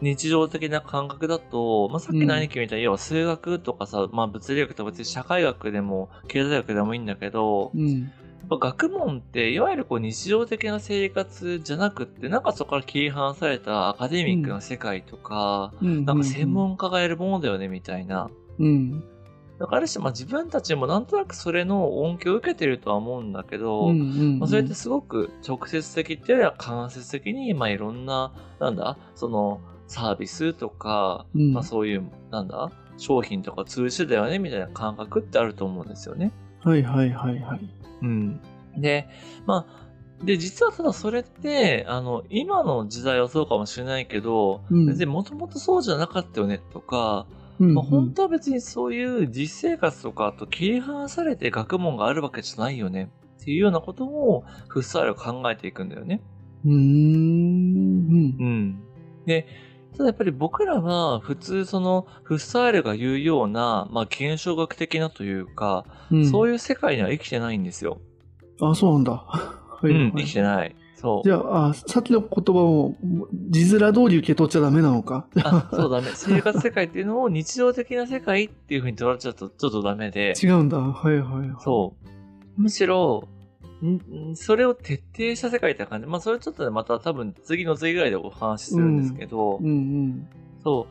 [0.00, 8.00] 日常的な感覚だと、まあ、さっきの兄貴みたいに、要は数学とかさ、まあ、物理学とか別に社会学でも経済学でもいいんだけど、うん。
[8.00, 16.04] やっぱ学問って、いわゆるこう日常的な生活じゃなくって、なんかそこから切り離されたアカデミックな世界とか、うん。
[16.04, 18.28] なんか専門家がやるものだよね、みたいな。
[18.58, 19.04] うん。
[19.62, 36.32] だからある種、まあ自分たちもなんとなくそれの恩恵を受けてるとは思うんだけど、うんうんうんまあ、それってすごく直接的っていうよりは間接的に、まあいろんな、なんだ、そのサービスとか、うんまあそういう、なんだ、商品とか通じだよねみたいな感覚ってあると思うんですよね。
[36.64, 37.60] はいはいはいはい。
[38.02, 38.40] うん。
[38.76, 39.08] で、
[39.46, 47.26] まあ、で、実はただそれって、あの、今の時代はそうかもしれないけど、うん別にもともとそうじゃなかったよねとか、
[47.62, 56.22] うんまあ、本当は別にそういう実生活とかと切り離されて学問があるわけじゃないよねっていうようなことをフッサールは考えていくんだよね。
[56.64, 56.74] うーん。
[56.74, 58.82] うんうん。
[59.26, 59.46] で、
[59.92, 66.30] ただやっぱり僕らは普通そのフッサールが言うような、まあ現象学的なというか、うん。
[66.30, 66.58] そういう。
[66.62, 68.00] 世界には生きてないんですよ。
[68.60, 69.12] あ、そうなんだ。
[69.12, 70.76] はい、うん、はい生きてない。
[71.02, 71.28] そう。
[71.28, 72.94] じゃああ、さっきの言葉を
[73.50, 75.26] 字面通り受け取っちゃダメなのか？
[75.42, 76.10] あ、そうダメ。
[76.14, 80.34] 生活世界っていうのを日常的な世界っていう風に取られちゃうとちょっとダメで。
[80.40, 80.78] 違うんだ。
[80.78, 81.50] はいはいはい。
[81.58, 81.96] そ
[82.56, 82.62] う。
[82.62, 83.28] むしろ、
[83.84, 86.06] んんそれを徹底した世界って感じ。
[86.06, 90.28] まあ、それちょっとね、また多分次の次ぐらいでお話しするんですけど、うんうん。
[90.62, 90.86] そ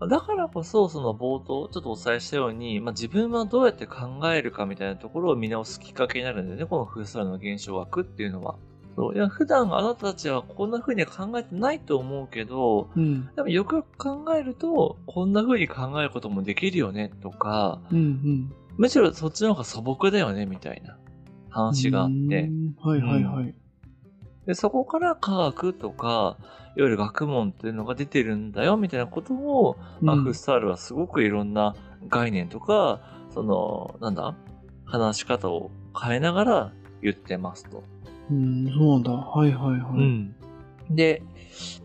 [0.00, 0.08] う。
[0.08, 8.56] だからこそ、その冒頭、ちょっとお伝えしたように、まあ、自分はどうやって考えるかみたいなところを見直すきっかけになるんだよね、この風ーの現象学っていうのは。
[8.96, 13.28] そういや普段あなたたちはこんな風には考えてないと思うけど、うん。
[13.36, 18.52] でもよくよく考えると、こんな風に考えることもできるよね、とか、うんうん。
[18.78, 20.96] むしろそっちの方が素朴だよね、みたいな
[21.50, 22.46] 話があって。
[22.46, 23.54] んはいはいはい。
[24.46, 26.38] で、そこから科学とか、
[26.76, 31.74] いわゆる学問っていうのが出てるんだよ、みたいなことを、まあ、うんフッサールはすごくいろんな
[32.08, 34.34] 概念とか、その、なんだ
[34.86, 37.84] 話し方を変えながら言ってますと。
[38.30, 39.12] うん、そうなんだ。
[39.12, 39.80] はいはいはい。
[39.98, 40.34] うん。
[40.90, 41.22] で、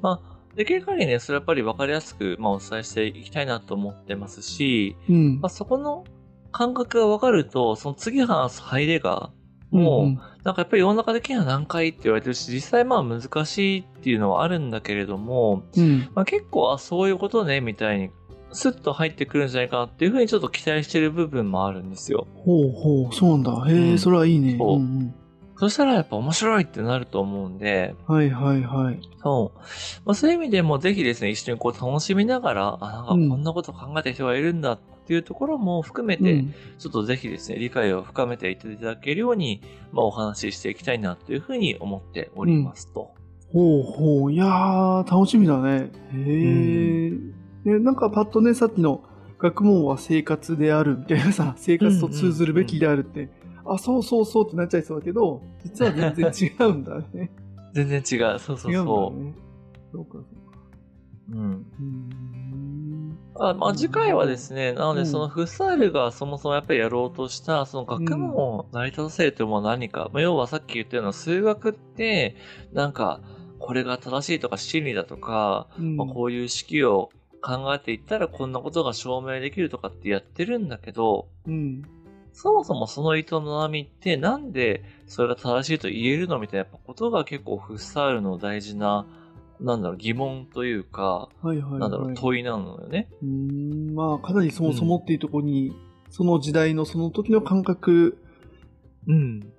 [0.01, 5.39] まあ、できる限りね、それやっぱり分かりやすく、まあ、お伝えしていきたいなと思ってますし、うん。
[5.39, 6.03] まあ、そこの
[6.51, 9.31] 感覚が分かると、その次話す入れが、
[9.71, 16.09] もう、んなんかやっぱり世の中的には難解って言われてるし、実際まあ難しいっていうのはあるんだけれども、うん。
[16.15, 18.09] まあ、結構、あ、そういうことね、みたいに、
[18.51, 22.27] スッと入ってくるんじゃないかなっていうふうにちょっと期待してる部分もあるんですよ。
[22.35, 23.69] ほうほう、そうなんだ。
[23.69, 24.57] へえ、うんそれはいいね。
[24.57, 25.13] そううん
[25.61, 28.15] そしたらやっぱ面白いってなると思うんで、うん。
[28.15, 28.99] はいはいはい。
[29.21, 29.59] そう。
[30.05, 43.13] まあ、そういう意味でもぜひですね、一緒にこう楽しみながら、あ、なんかこんなこと考えてる人がいるんだっていうところも含めて、うんちょっとぜひですね、理解を深めていただけるように、まあ、お話ししていきたいなというふうに思っておりますと。
[43.53, 44.33] ほうほう。
[44.33, 45.91] いやー、楽しみだね。
[46.11, 47.11] へえ。
[47.65, 49.03] ね、なんかパッとね、さっきの
[49.37, 53.29] 学問は生活であるみたいなさ、生活と通ずるべきであるって、
[53.73, 57.31] あ、そうそうそうってなっちゃいそうだけど、実は全然違うんだね。
[57.73, 58.39] 全然違う。
[58.39, 59.33] そうそう違うんそだね。
[59.91, 60.27] そうかそうか。
[61.29, 61.35] う。
[61.35, 61.51] うん。
[61.51, 63.17] うーん。
[63.39, 72.35] あまあ、次回はですね、なので、うんそのフッサールがそもそもやっぱりやろうとした、その学問を成り立たせるというものは何か、まあ、要はさっき言ったような数学って、
[72.73, 73.21] なんか、
[73.59, 77.09] これが正しいとか真理だとか、うんまあ、こういう式を
[77.41, 81.83] 考えていったらこんなことが証明できるとかってやってるんだけど、うん。
[82.33, 83.25] そもそもその営
[83.69, 89.05] みってなんでそれが正しいと言えるのみたいなことが結構フッサールの大事な、
[89.59, 91.79] なんだろう、疑問というか、はいはい、はい。
[91.79, 93.09] なんだろう、問いなのよね。
[93.21, 93.27] うー
[93.91, 95.73] ん、まあ、かなりそもそもっていうところに、
[96.09, 98.17] その時代のその時の感覚
[99.07, 99.51] うん。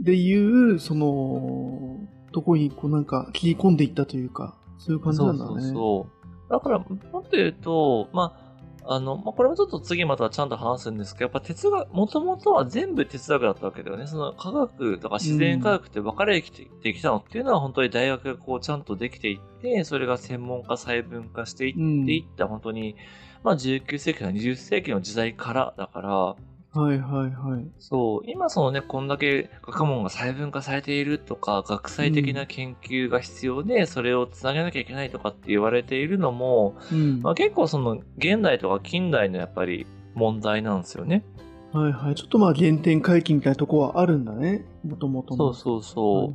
[0.00, 1.98] でいう、その、
[2.32, 5.72] とこにこうなんか切り込んでいったというか、そういう感じそうんそうなだね。
[5.72, 6.06] そ
[6.48, 6.52] う。
[6.52, 8.36] だから、もっと言うと、ま
[8.84, 14.06] あ、あの、まあ、これもちょっと次またちゃんと話すんですけど、やっぱ哲学、もともとは全部哲学だったわけだよね。
[14.06, 22.96] その科学とか自然科学って分かれてきてできたのっていうのは本当に大学がこうちゃんとできていって、それが専門化、細分化していっていった、本当に、
[23.42, 26.36] まあ19世紀から20世紀の時代からだから、
[26.74, 27.66] はいはいはい。
[27.78, 37.20] そう、今そのね、こんだけ学問が細分化されているとか、学際的な研究が必要で、それをつなげなきゃいけないとかって言われているのも、うん。
[37.20, 41.24] まあ、結構その現代とか近代のやっぱり問題なんですよね。
[41.72, 42.14] はいはい。
[42.14, 44.64] ちょっとまあ原点回帰みたいなとこはあるんだね。
[44.82, 45.52] もともとの。
[45.52, 46.34] そうそうそ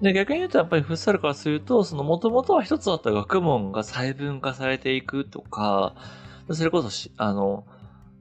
[0.00, 0.04] う。
[0.04, 5.94] で、逆に言うとやっぱりフッサルからすると、その元々は一つだった学問が細分化されていくとか、
[6.52, 7.64] それこそし、あの、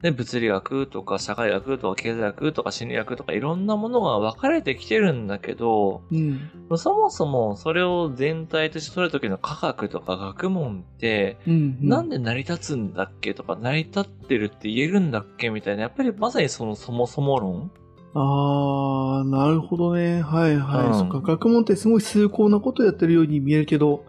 [0.05, 6.77] ね、物理学とか社会学とか経済学とか心理学とかいろんなものが分かれてきてるんだけど、うん。
[6.77, 11.89] そもそもそれを全体として取るときの科学とか学問って、うん、うん。
[11.89, 17.71] なんで成り立つんだっけとか、成り立ってるって言えるんだっけみたいな、やっぱりまさにそのそもそも論
[18.13, 20.21] あー、なるほどね。
[20.21, 20.85] はいはい。
[20.85, 21.21] うんそっか。
[21.21, 24.05] 学問ってすごい崇高なことやってるように見えるけど、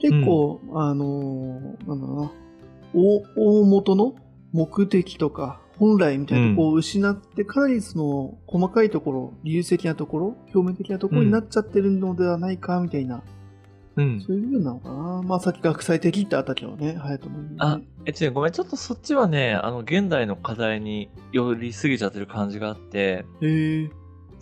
[0.00, 2.30] 結構、あのーなんだろうな、
[2.92, 3.22] 大
[3.62, 4.14] 大元の
[4.52, 13.22] 目的とか本来みたいなところを失って、かなりその細かいところ、理由的なところ、表面的なところになっちゃってるのではないかみたいな、
[13.96, 14.20] うん。
[14.20, 15.22] そういう部分なのかな。
[15.22, 17.56] まあさっき学際的ってあったけどね、隼人の言うね。
[17.60, 23.90] あ、えっとね、ごめん、ちょっとそっちはね、あの、現代の課題に寄りすぎちゃってる感じがあって、へえ。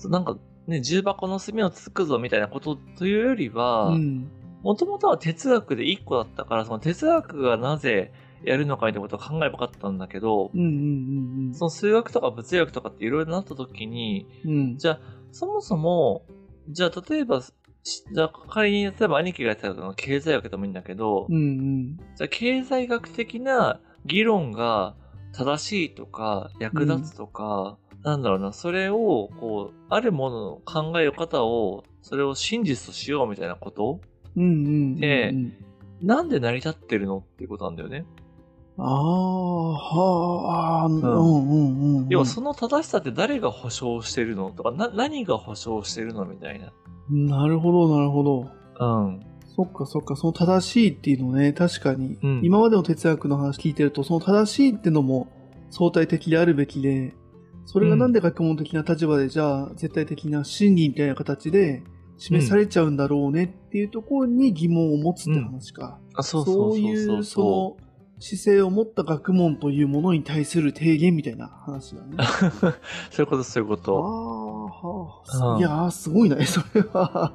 [0.08, 4.28] なんかね、重箱の隅をつくぞみたいなことというよりは、うん。
[4.62, 8.12] もともとは哲学で1個だったから、その哲学がなぜ
[8.44, 14.58] やるのかいなことを考えればよかったんだけど、うんうんその数学とか物理学とかっていろいろなった時に、うんうん。
[14.58, 14.78] うん。
[14.78, 15.00] じゃあ、
[15.32, 16.24] そもそも、
[16.68, 21.96] じゃあ例えば、しじゃあ仮に例えば兄貴がやってたのが経済学でもいいんだけど、うんうん。
[22.16, 24.94] じゃあ経済学的な議論が
[25.32, 34.00] 正しいとか役立つとか、なんだろうな、それを、こう、あるものの考え方を、それを真実としようみたいなこと
[34.36, 34.50] うんうんう
[34.96, 35.00] ん。
[35.00, 35.52] でうん
[36.00, 38.04] なんで成り立ってるのっていうことなんだよね。
[38.78, 42.06] ああ、はあ、うんうんうんうん。
[42.08, 46.72] 要はその正しさって誰が保証してるのとか、な、何が保証してるのみたいな。
[47.10, 48.50] なるほど、なるほど。
[48.78, 49.20] うん。
[49.56, 55.32] そっかそっか、その正しいっていうのね、確かに、うん今までの哲学の話聞いてると、その正しいってのも
[55.70, 57.14] 相対的であるべきで、
[57.66, 61.82] それがなんで学問的な立場で、じゃあ絶対的な真理みたいな形で
[62.16, 65.98] 示されちゃうんだろうねっていうところに疑問を持つって話か。
[66.14, 67.87] あ、そうそうそうそういう、その
[68.20, 72.16] 姿勢を持った学問というものに対する提言みたいな話だね。
[72.18, 72.24] あ
[73.10, 73.92] そういうこと、そういうこあと。
[73.92, 77.32] ー、はあ、うんいやー、すごいね、それは。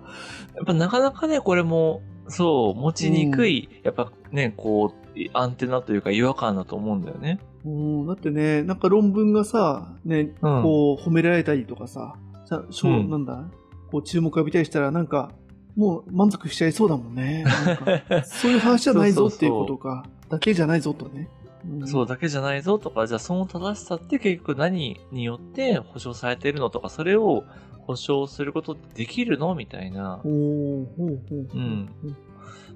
[0.56, 7.39] やっぱなかなかね、これも、そう、持ちにくい、やっぱね、こう、アンテナというか違和感だと思うんだよね。
[7.65, 12.15] うん、だってね、なんか論文がさ、ね、うんこう褒められたりとかさ、
[12.46, 13.46] さしょううんなんだ、
[13.91, 15.32] こう注目浴びたりしたら、なんか、
[15.76, 17.46] もう満足しちゃいそうだもんね。
[18.26, 21.30] そういう話じゃないぞっていうことか、だけじゃないぞとね。
[21.65, 27.43] んそうだけじゃないぞとか、じゃあその正しさって結局何によって保証されているのとか、それを
[27.86, 31.89] 保証することってできるのみたいな、うほうほううん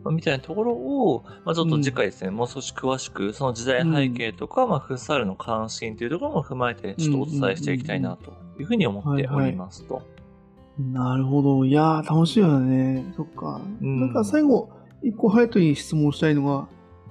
[0.03, 10.03] まあみたいなところを、まあ、ちょっと次回ですね、もう少し詳しく、その時代背景とか、まあ、フッサールの関心というところも踏まえて、ちょっとお伝えしていきたいなというふうに思っておりますと。
[10.77, 11.65] なるほど。
[11.65, 13.11] いやー、楽しいよね。
[13.15, 13.59] そっか。
[13.81, 14.69] うんなんか最後、
[15.03, 16.67] 一個ハヤトに質問したいのが、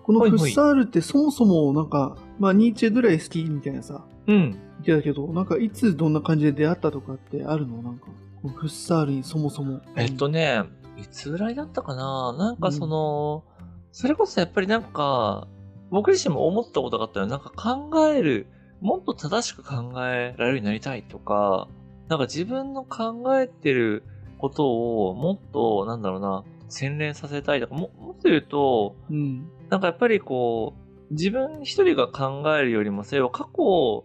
[0.07, 4.53] このはいはいフッサールってそもそもなんか、まあニーチェぐらい好きみたいなさ、うん。
[4.53, 7.83] 言ってたけど、なんかいつどんな感じで出会ったとかってあるの？
[7.83, 8.07] なんか、
[8.41, 9.81] このフッサールにそもそも。
[9.97, 10.63] えっとね、
[10.97, 12.33] いつぐらいだったかな？
[12.39, 13.43] なんかその、
[13.91, 15.49] それこそやっぱりなんか、
[15.91, 17.27] 僕自身も思ったことがあったよ。
[17.27, 18.47] なんか考える、
[18.81, 21.67] もっと正しく考えられるようになりたいとか、
[22.07, 24.05] なんか自分の考えてる
[24.39, 29.49] ことをもっと、なんだろうな、洗練させたいとか、ももっと言うと、うん。
[29.71, 30.75] なんかやっぱりこ
[31.11, 34.05] う、自分一人が考えるよりも、それを過去、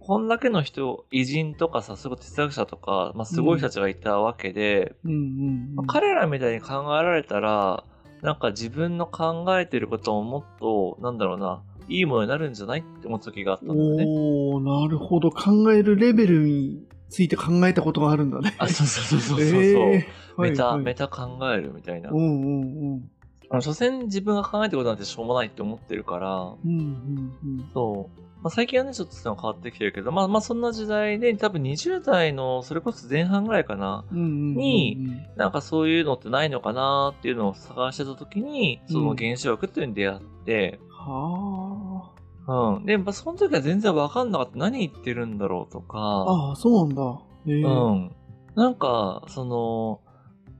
[0.00, 4.94] こんだけの人、偉人とかさ、すごい哲学者とか、まあすごい人たちがいたわけで、
[5.86, 7.84] 彼らみたいに考えられたら、
[8.22, 14.04] なんか自分の考えてることをもっと、なんだろうな、いいものになるんじゃないって思った時があったんだよね。
[14.06, 15.30] おー、なるほど。
[15.30, 18.54] 考えるレベルについて考えたことがあるんだね。
[18.58, 19.50] あ、そうそうそうそうそう。
[19.50, 22.14] えーメタ、はいはいメタ考えるみたいなう。
[22.14, 23.10] んうんうん。
[23.50, 28.20] あの、所詮自分が考えてることなんてしょうもないって思ってるから、うんうんそう。
[28.42, 34.18] まあ、最近はね、ちょっとその変わってきてるけど、まあまあそんな時代で、多分20代の、それこそ前半ぐらいかな、うん。
[34.18, 34.98] うんうんうんに、
[35.36, 42.10] なんかそういうのってないのかなっていうのを探してた時に、その現象学っていうのに出会って、は
[42.46, 42.86] うん。
[42.86, 44.58] で、まあその時は全然わかんなかった。
[44.58, 45.92] 何言ってるんだろうとあ。
[45.92, 47.20] か、ああ、そうなんだ。
[47.46, 48.12] えーうん。
[48.54, 50.00] なんか、その、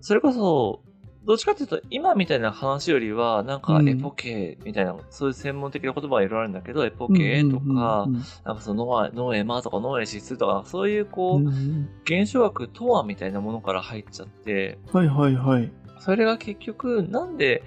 [0.00, 0.82] それこそ、
[1.24, 15.70] どっちかっていうと、今みたいな話よりは、なんか、うんエポケーみたいな、そういう専門的な言葉はいろいろあるんだけど、エポケーとか、うんうんなんかそのノア、ノエマとかノエシスとか、そういうこう、うんうん現象学とはみたいなものから入っちゃって、はいはいはい。
[15.98, 17.62] それが結局、なんで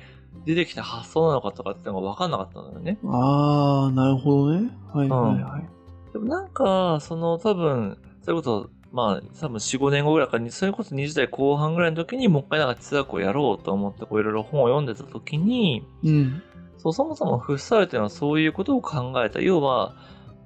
[0.45, 2.97] 出てきた発想なのかとかっていうのが分かんなかったんだよね。
[3.05, 4.71] ああ、なるほどね。
[4.91, 6.13] はいはいはい。
[6.13, 16.41] でもなんか、その多分、それこそ、まあ、多分4、5年後ぐらいかに、それこそ20代後半ぐらいの時にもう一回なんか哲学をやろうと思って、こういろいろ本を読んでた時に、うん。
[16.77, 19.39] そう、そもそもフッサールっていうのはそういうことを考えた。
[19.39, 19.95] 要は、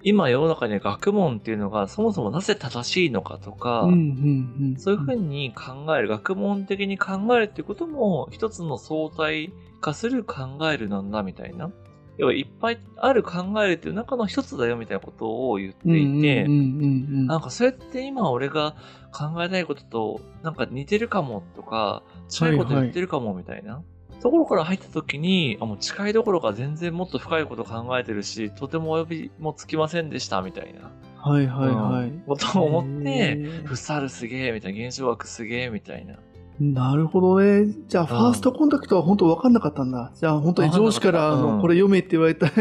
[0.04, 4.76] 今世の中に学問っていうのがそもそもなぜ正しいのかとか、うんうんうん。
[4.78, 9.52] そういうふうに考える、学問的に考えるっていうことも、一つの相対
[9.82, 11.72] 化する考えるなんだ、みたいな。
[12.18, 18.76] 要はいっぱいある考えるっていう中の一つだよ、みたいなことを言っていて、なんかそれって今俺が
[19.12, 23.84] 考えたいことと、なんか似てるかもとか、近いこと言ってるかも、みたいな。
[24.22, 30.92] ところから入った時に、あ、もう近いどころか全然もっと深いこと考えてるし、とてもお呼びもつきませんでした、みたいな。
[31.22, 32.10] はいはいはい。
[32.10, 33.36] うんことを思って、
[33.66, 36.16] フッサールすげえ、みたいな、現象学すげえ、みたいな。
[36.60, 37.74] なるほどね。
[37.88, 40.12] じゃあ、ファーストコンタクトは本当分かんなかったんだ。
[40.16, 42.54] じゃあ、本当に上司から、あの、これ読めって言われたら、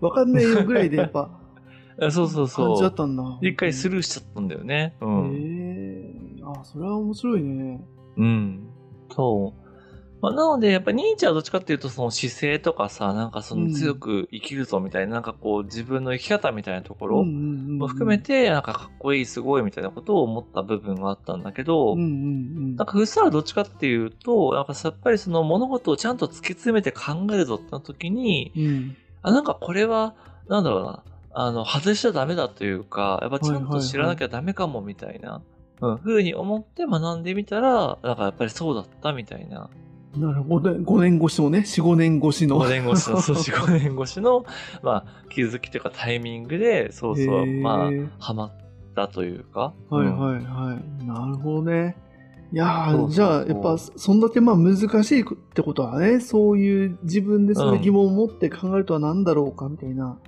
[0.00, 1.30] 分かんないよぐらいで、やっぱ、
[2.00, 2.88] あそうそう感じだそう。
[2.88, 3.38] ったんだ。
[3.42, 4.96] 一回スルーしちゃったんだよね。
[5.00, 5.32] うへん。
[6.38, 7.86] えあ、それは面白いね。
[8.16, 8.68] うん。
[9.10, 9.65] そう。
[10.26, 22.06] まあ、なので、やっぱニーチェはどっちかっていうと、その姿勢とかさ、なんかその強く生きるぞみたいな、なんかこう自分の生き方みたいなところも含め、て、なんかかっこいい、すごいみたいなことを思った部分があったんだけど、うんうんう
[22.72, 28.96] んなんかフッサールどっちかっていうと、なんかやっぱりその物事をちゃんと突き詰めて考えるぞってな時に、うん。
[29.22, 30.14] あ、なんかこれは、
[30.48, 31.04] なんだろうな、
[31.34, 35.40] あの、外しちゃダメだというか、やっぱちゃんと知らなきゃダメかもみたいな、
[35.80, 39.70] うん、ふうに思って学んでみたら、なんかやっぱりそうだったみたいな。
[40.16, 40.72] なるほど。
[40.72, 42.60] 5年越しのね、4、5年越しの。
[42.60, 44.44] 5年越しの、そう、4、5年越しの、
[44.82, 48.52] まあ、気づきというかタイミングで、そうそう、まあ、ハマっ
[48.94, 49.74] たというか。
[49.90, 51.04] はいうんはいはい。
[51.04, 51.96] なるほどね。
[52.52, 60.18] いやじゃあ、やっぱ、そんだけまあ難しいってことはね、そういう自分でそういう疑問を持って考えるとは何だろうかみたいな、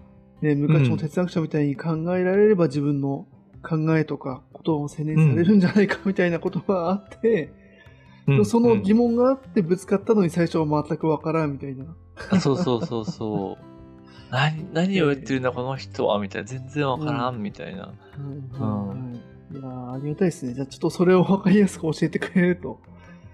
[0.42, 3.26] ね、昔の哲学者みたいに考えられれば自分の
[3.62, 7.67] 考えとかことを洗練されるんじゃないかみたいなことがあって、うん
[8.44, 11.84] その疑問、問があってぶつかったのに最初は全くわからんみたいな。
[12.30, 13.64] あそうそうそうそう。
[14.30, 16.48] 何、何を言ってるんだ、この人は、みたいな。
[16.48, 17.82] 全然わからん、みたいな。
[17.82, 19.28] はいはいはい。
[19.50, 20.52] いやーありがたいですね。
[20.52, 22.80] じゃあちょっとそれをわかりやすく教えてくれると。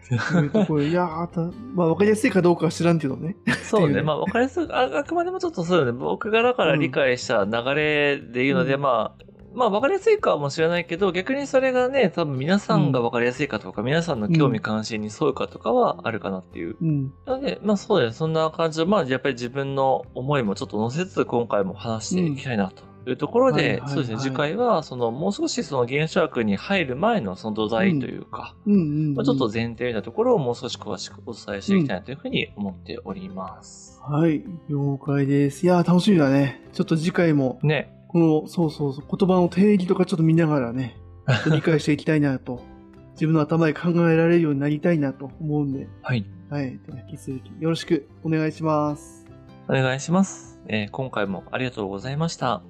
[0.12, 1.40] いうところいやーた
[1.74, 3.36] まあわかりやすいかどうかは知らんけどね。
[3.62, 4.02] そうね。
[4.02, 5.92] まあ、わかりやすく、ああくまでもちょっとそうよね。
[5.92, 9.24] 僕がだから理解した流れで言うので、うんまあ、
[9.54, 16.76] まあ、わかりやすいかもしれないけど、逆にそれがね、多分皆さんがわかりやすいかとか、皆さんの興味関心に沿うかとかはあるかなっていう。
[16.80, 17.12] うん。
[17.26, 18.12] なので、まあそうだよ。
[18.12, 34.00] そんな感じで、まあやっぱり自分の思いもちょっと乗せつつ、今回も話していきたいなというところで、そうですね、次回は、その、もう少しその現象学に入る前のその土台というか、ちょっと前提なところをもう少し詳しくお伝えしていきたいなというふうに思っております。
[34.02, 34.44] はい。
[34.68, 35.64] 了解です。
[35.64, 36.68] いやー楽しみだね。
[36.72, 37.90] ちょっと次回も、ね。
[38.14, 40.96] この、そうそうそう、言葉の定義とかちょっと見ながらね、
[41.52, 42.62] 理解していきたいなと、
[43.14, 46.24] 自分の頭で考えられるようになりたいなと思うんで、はい。
[46.48, 46.78] はい。
[46.86, 49.26] では引き続きよろしくお願いします。
[49.68, 50.60] お願いします。
[50.68, 52.62] えー今回もありがとうございました。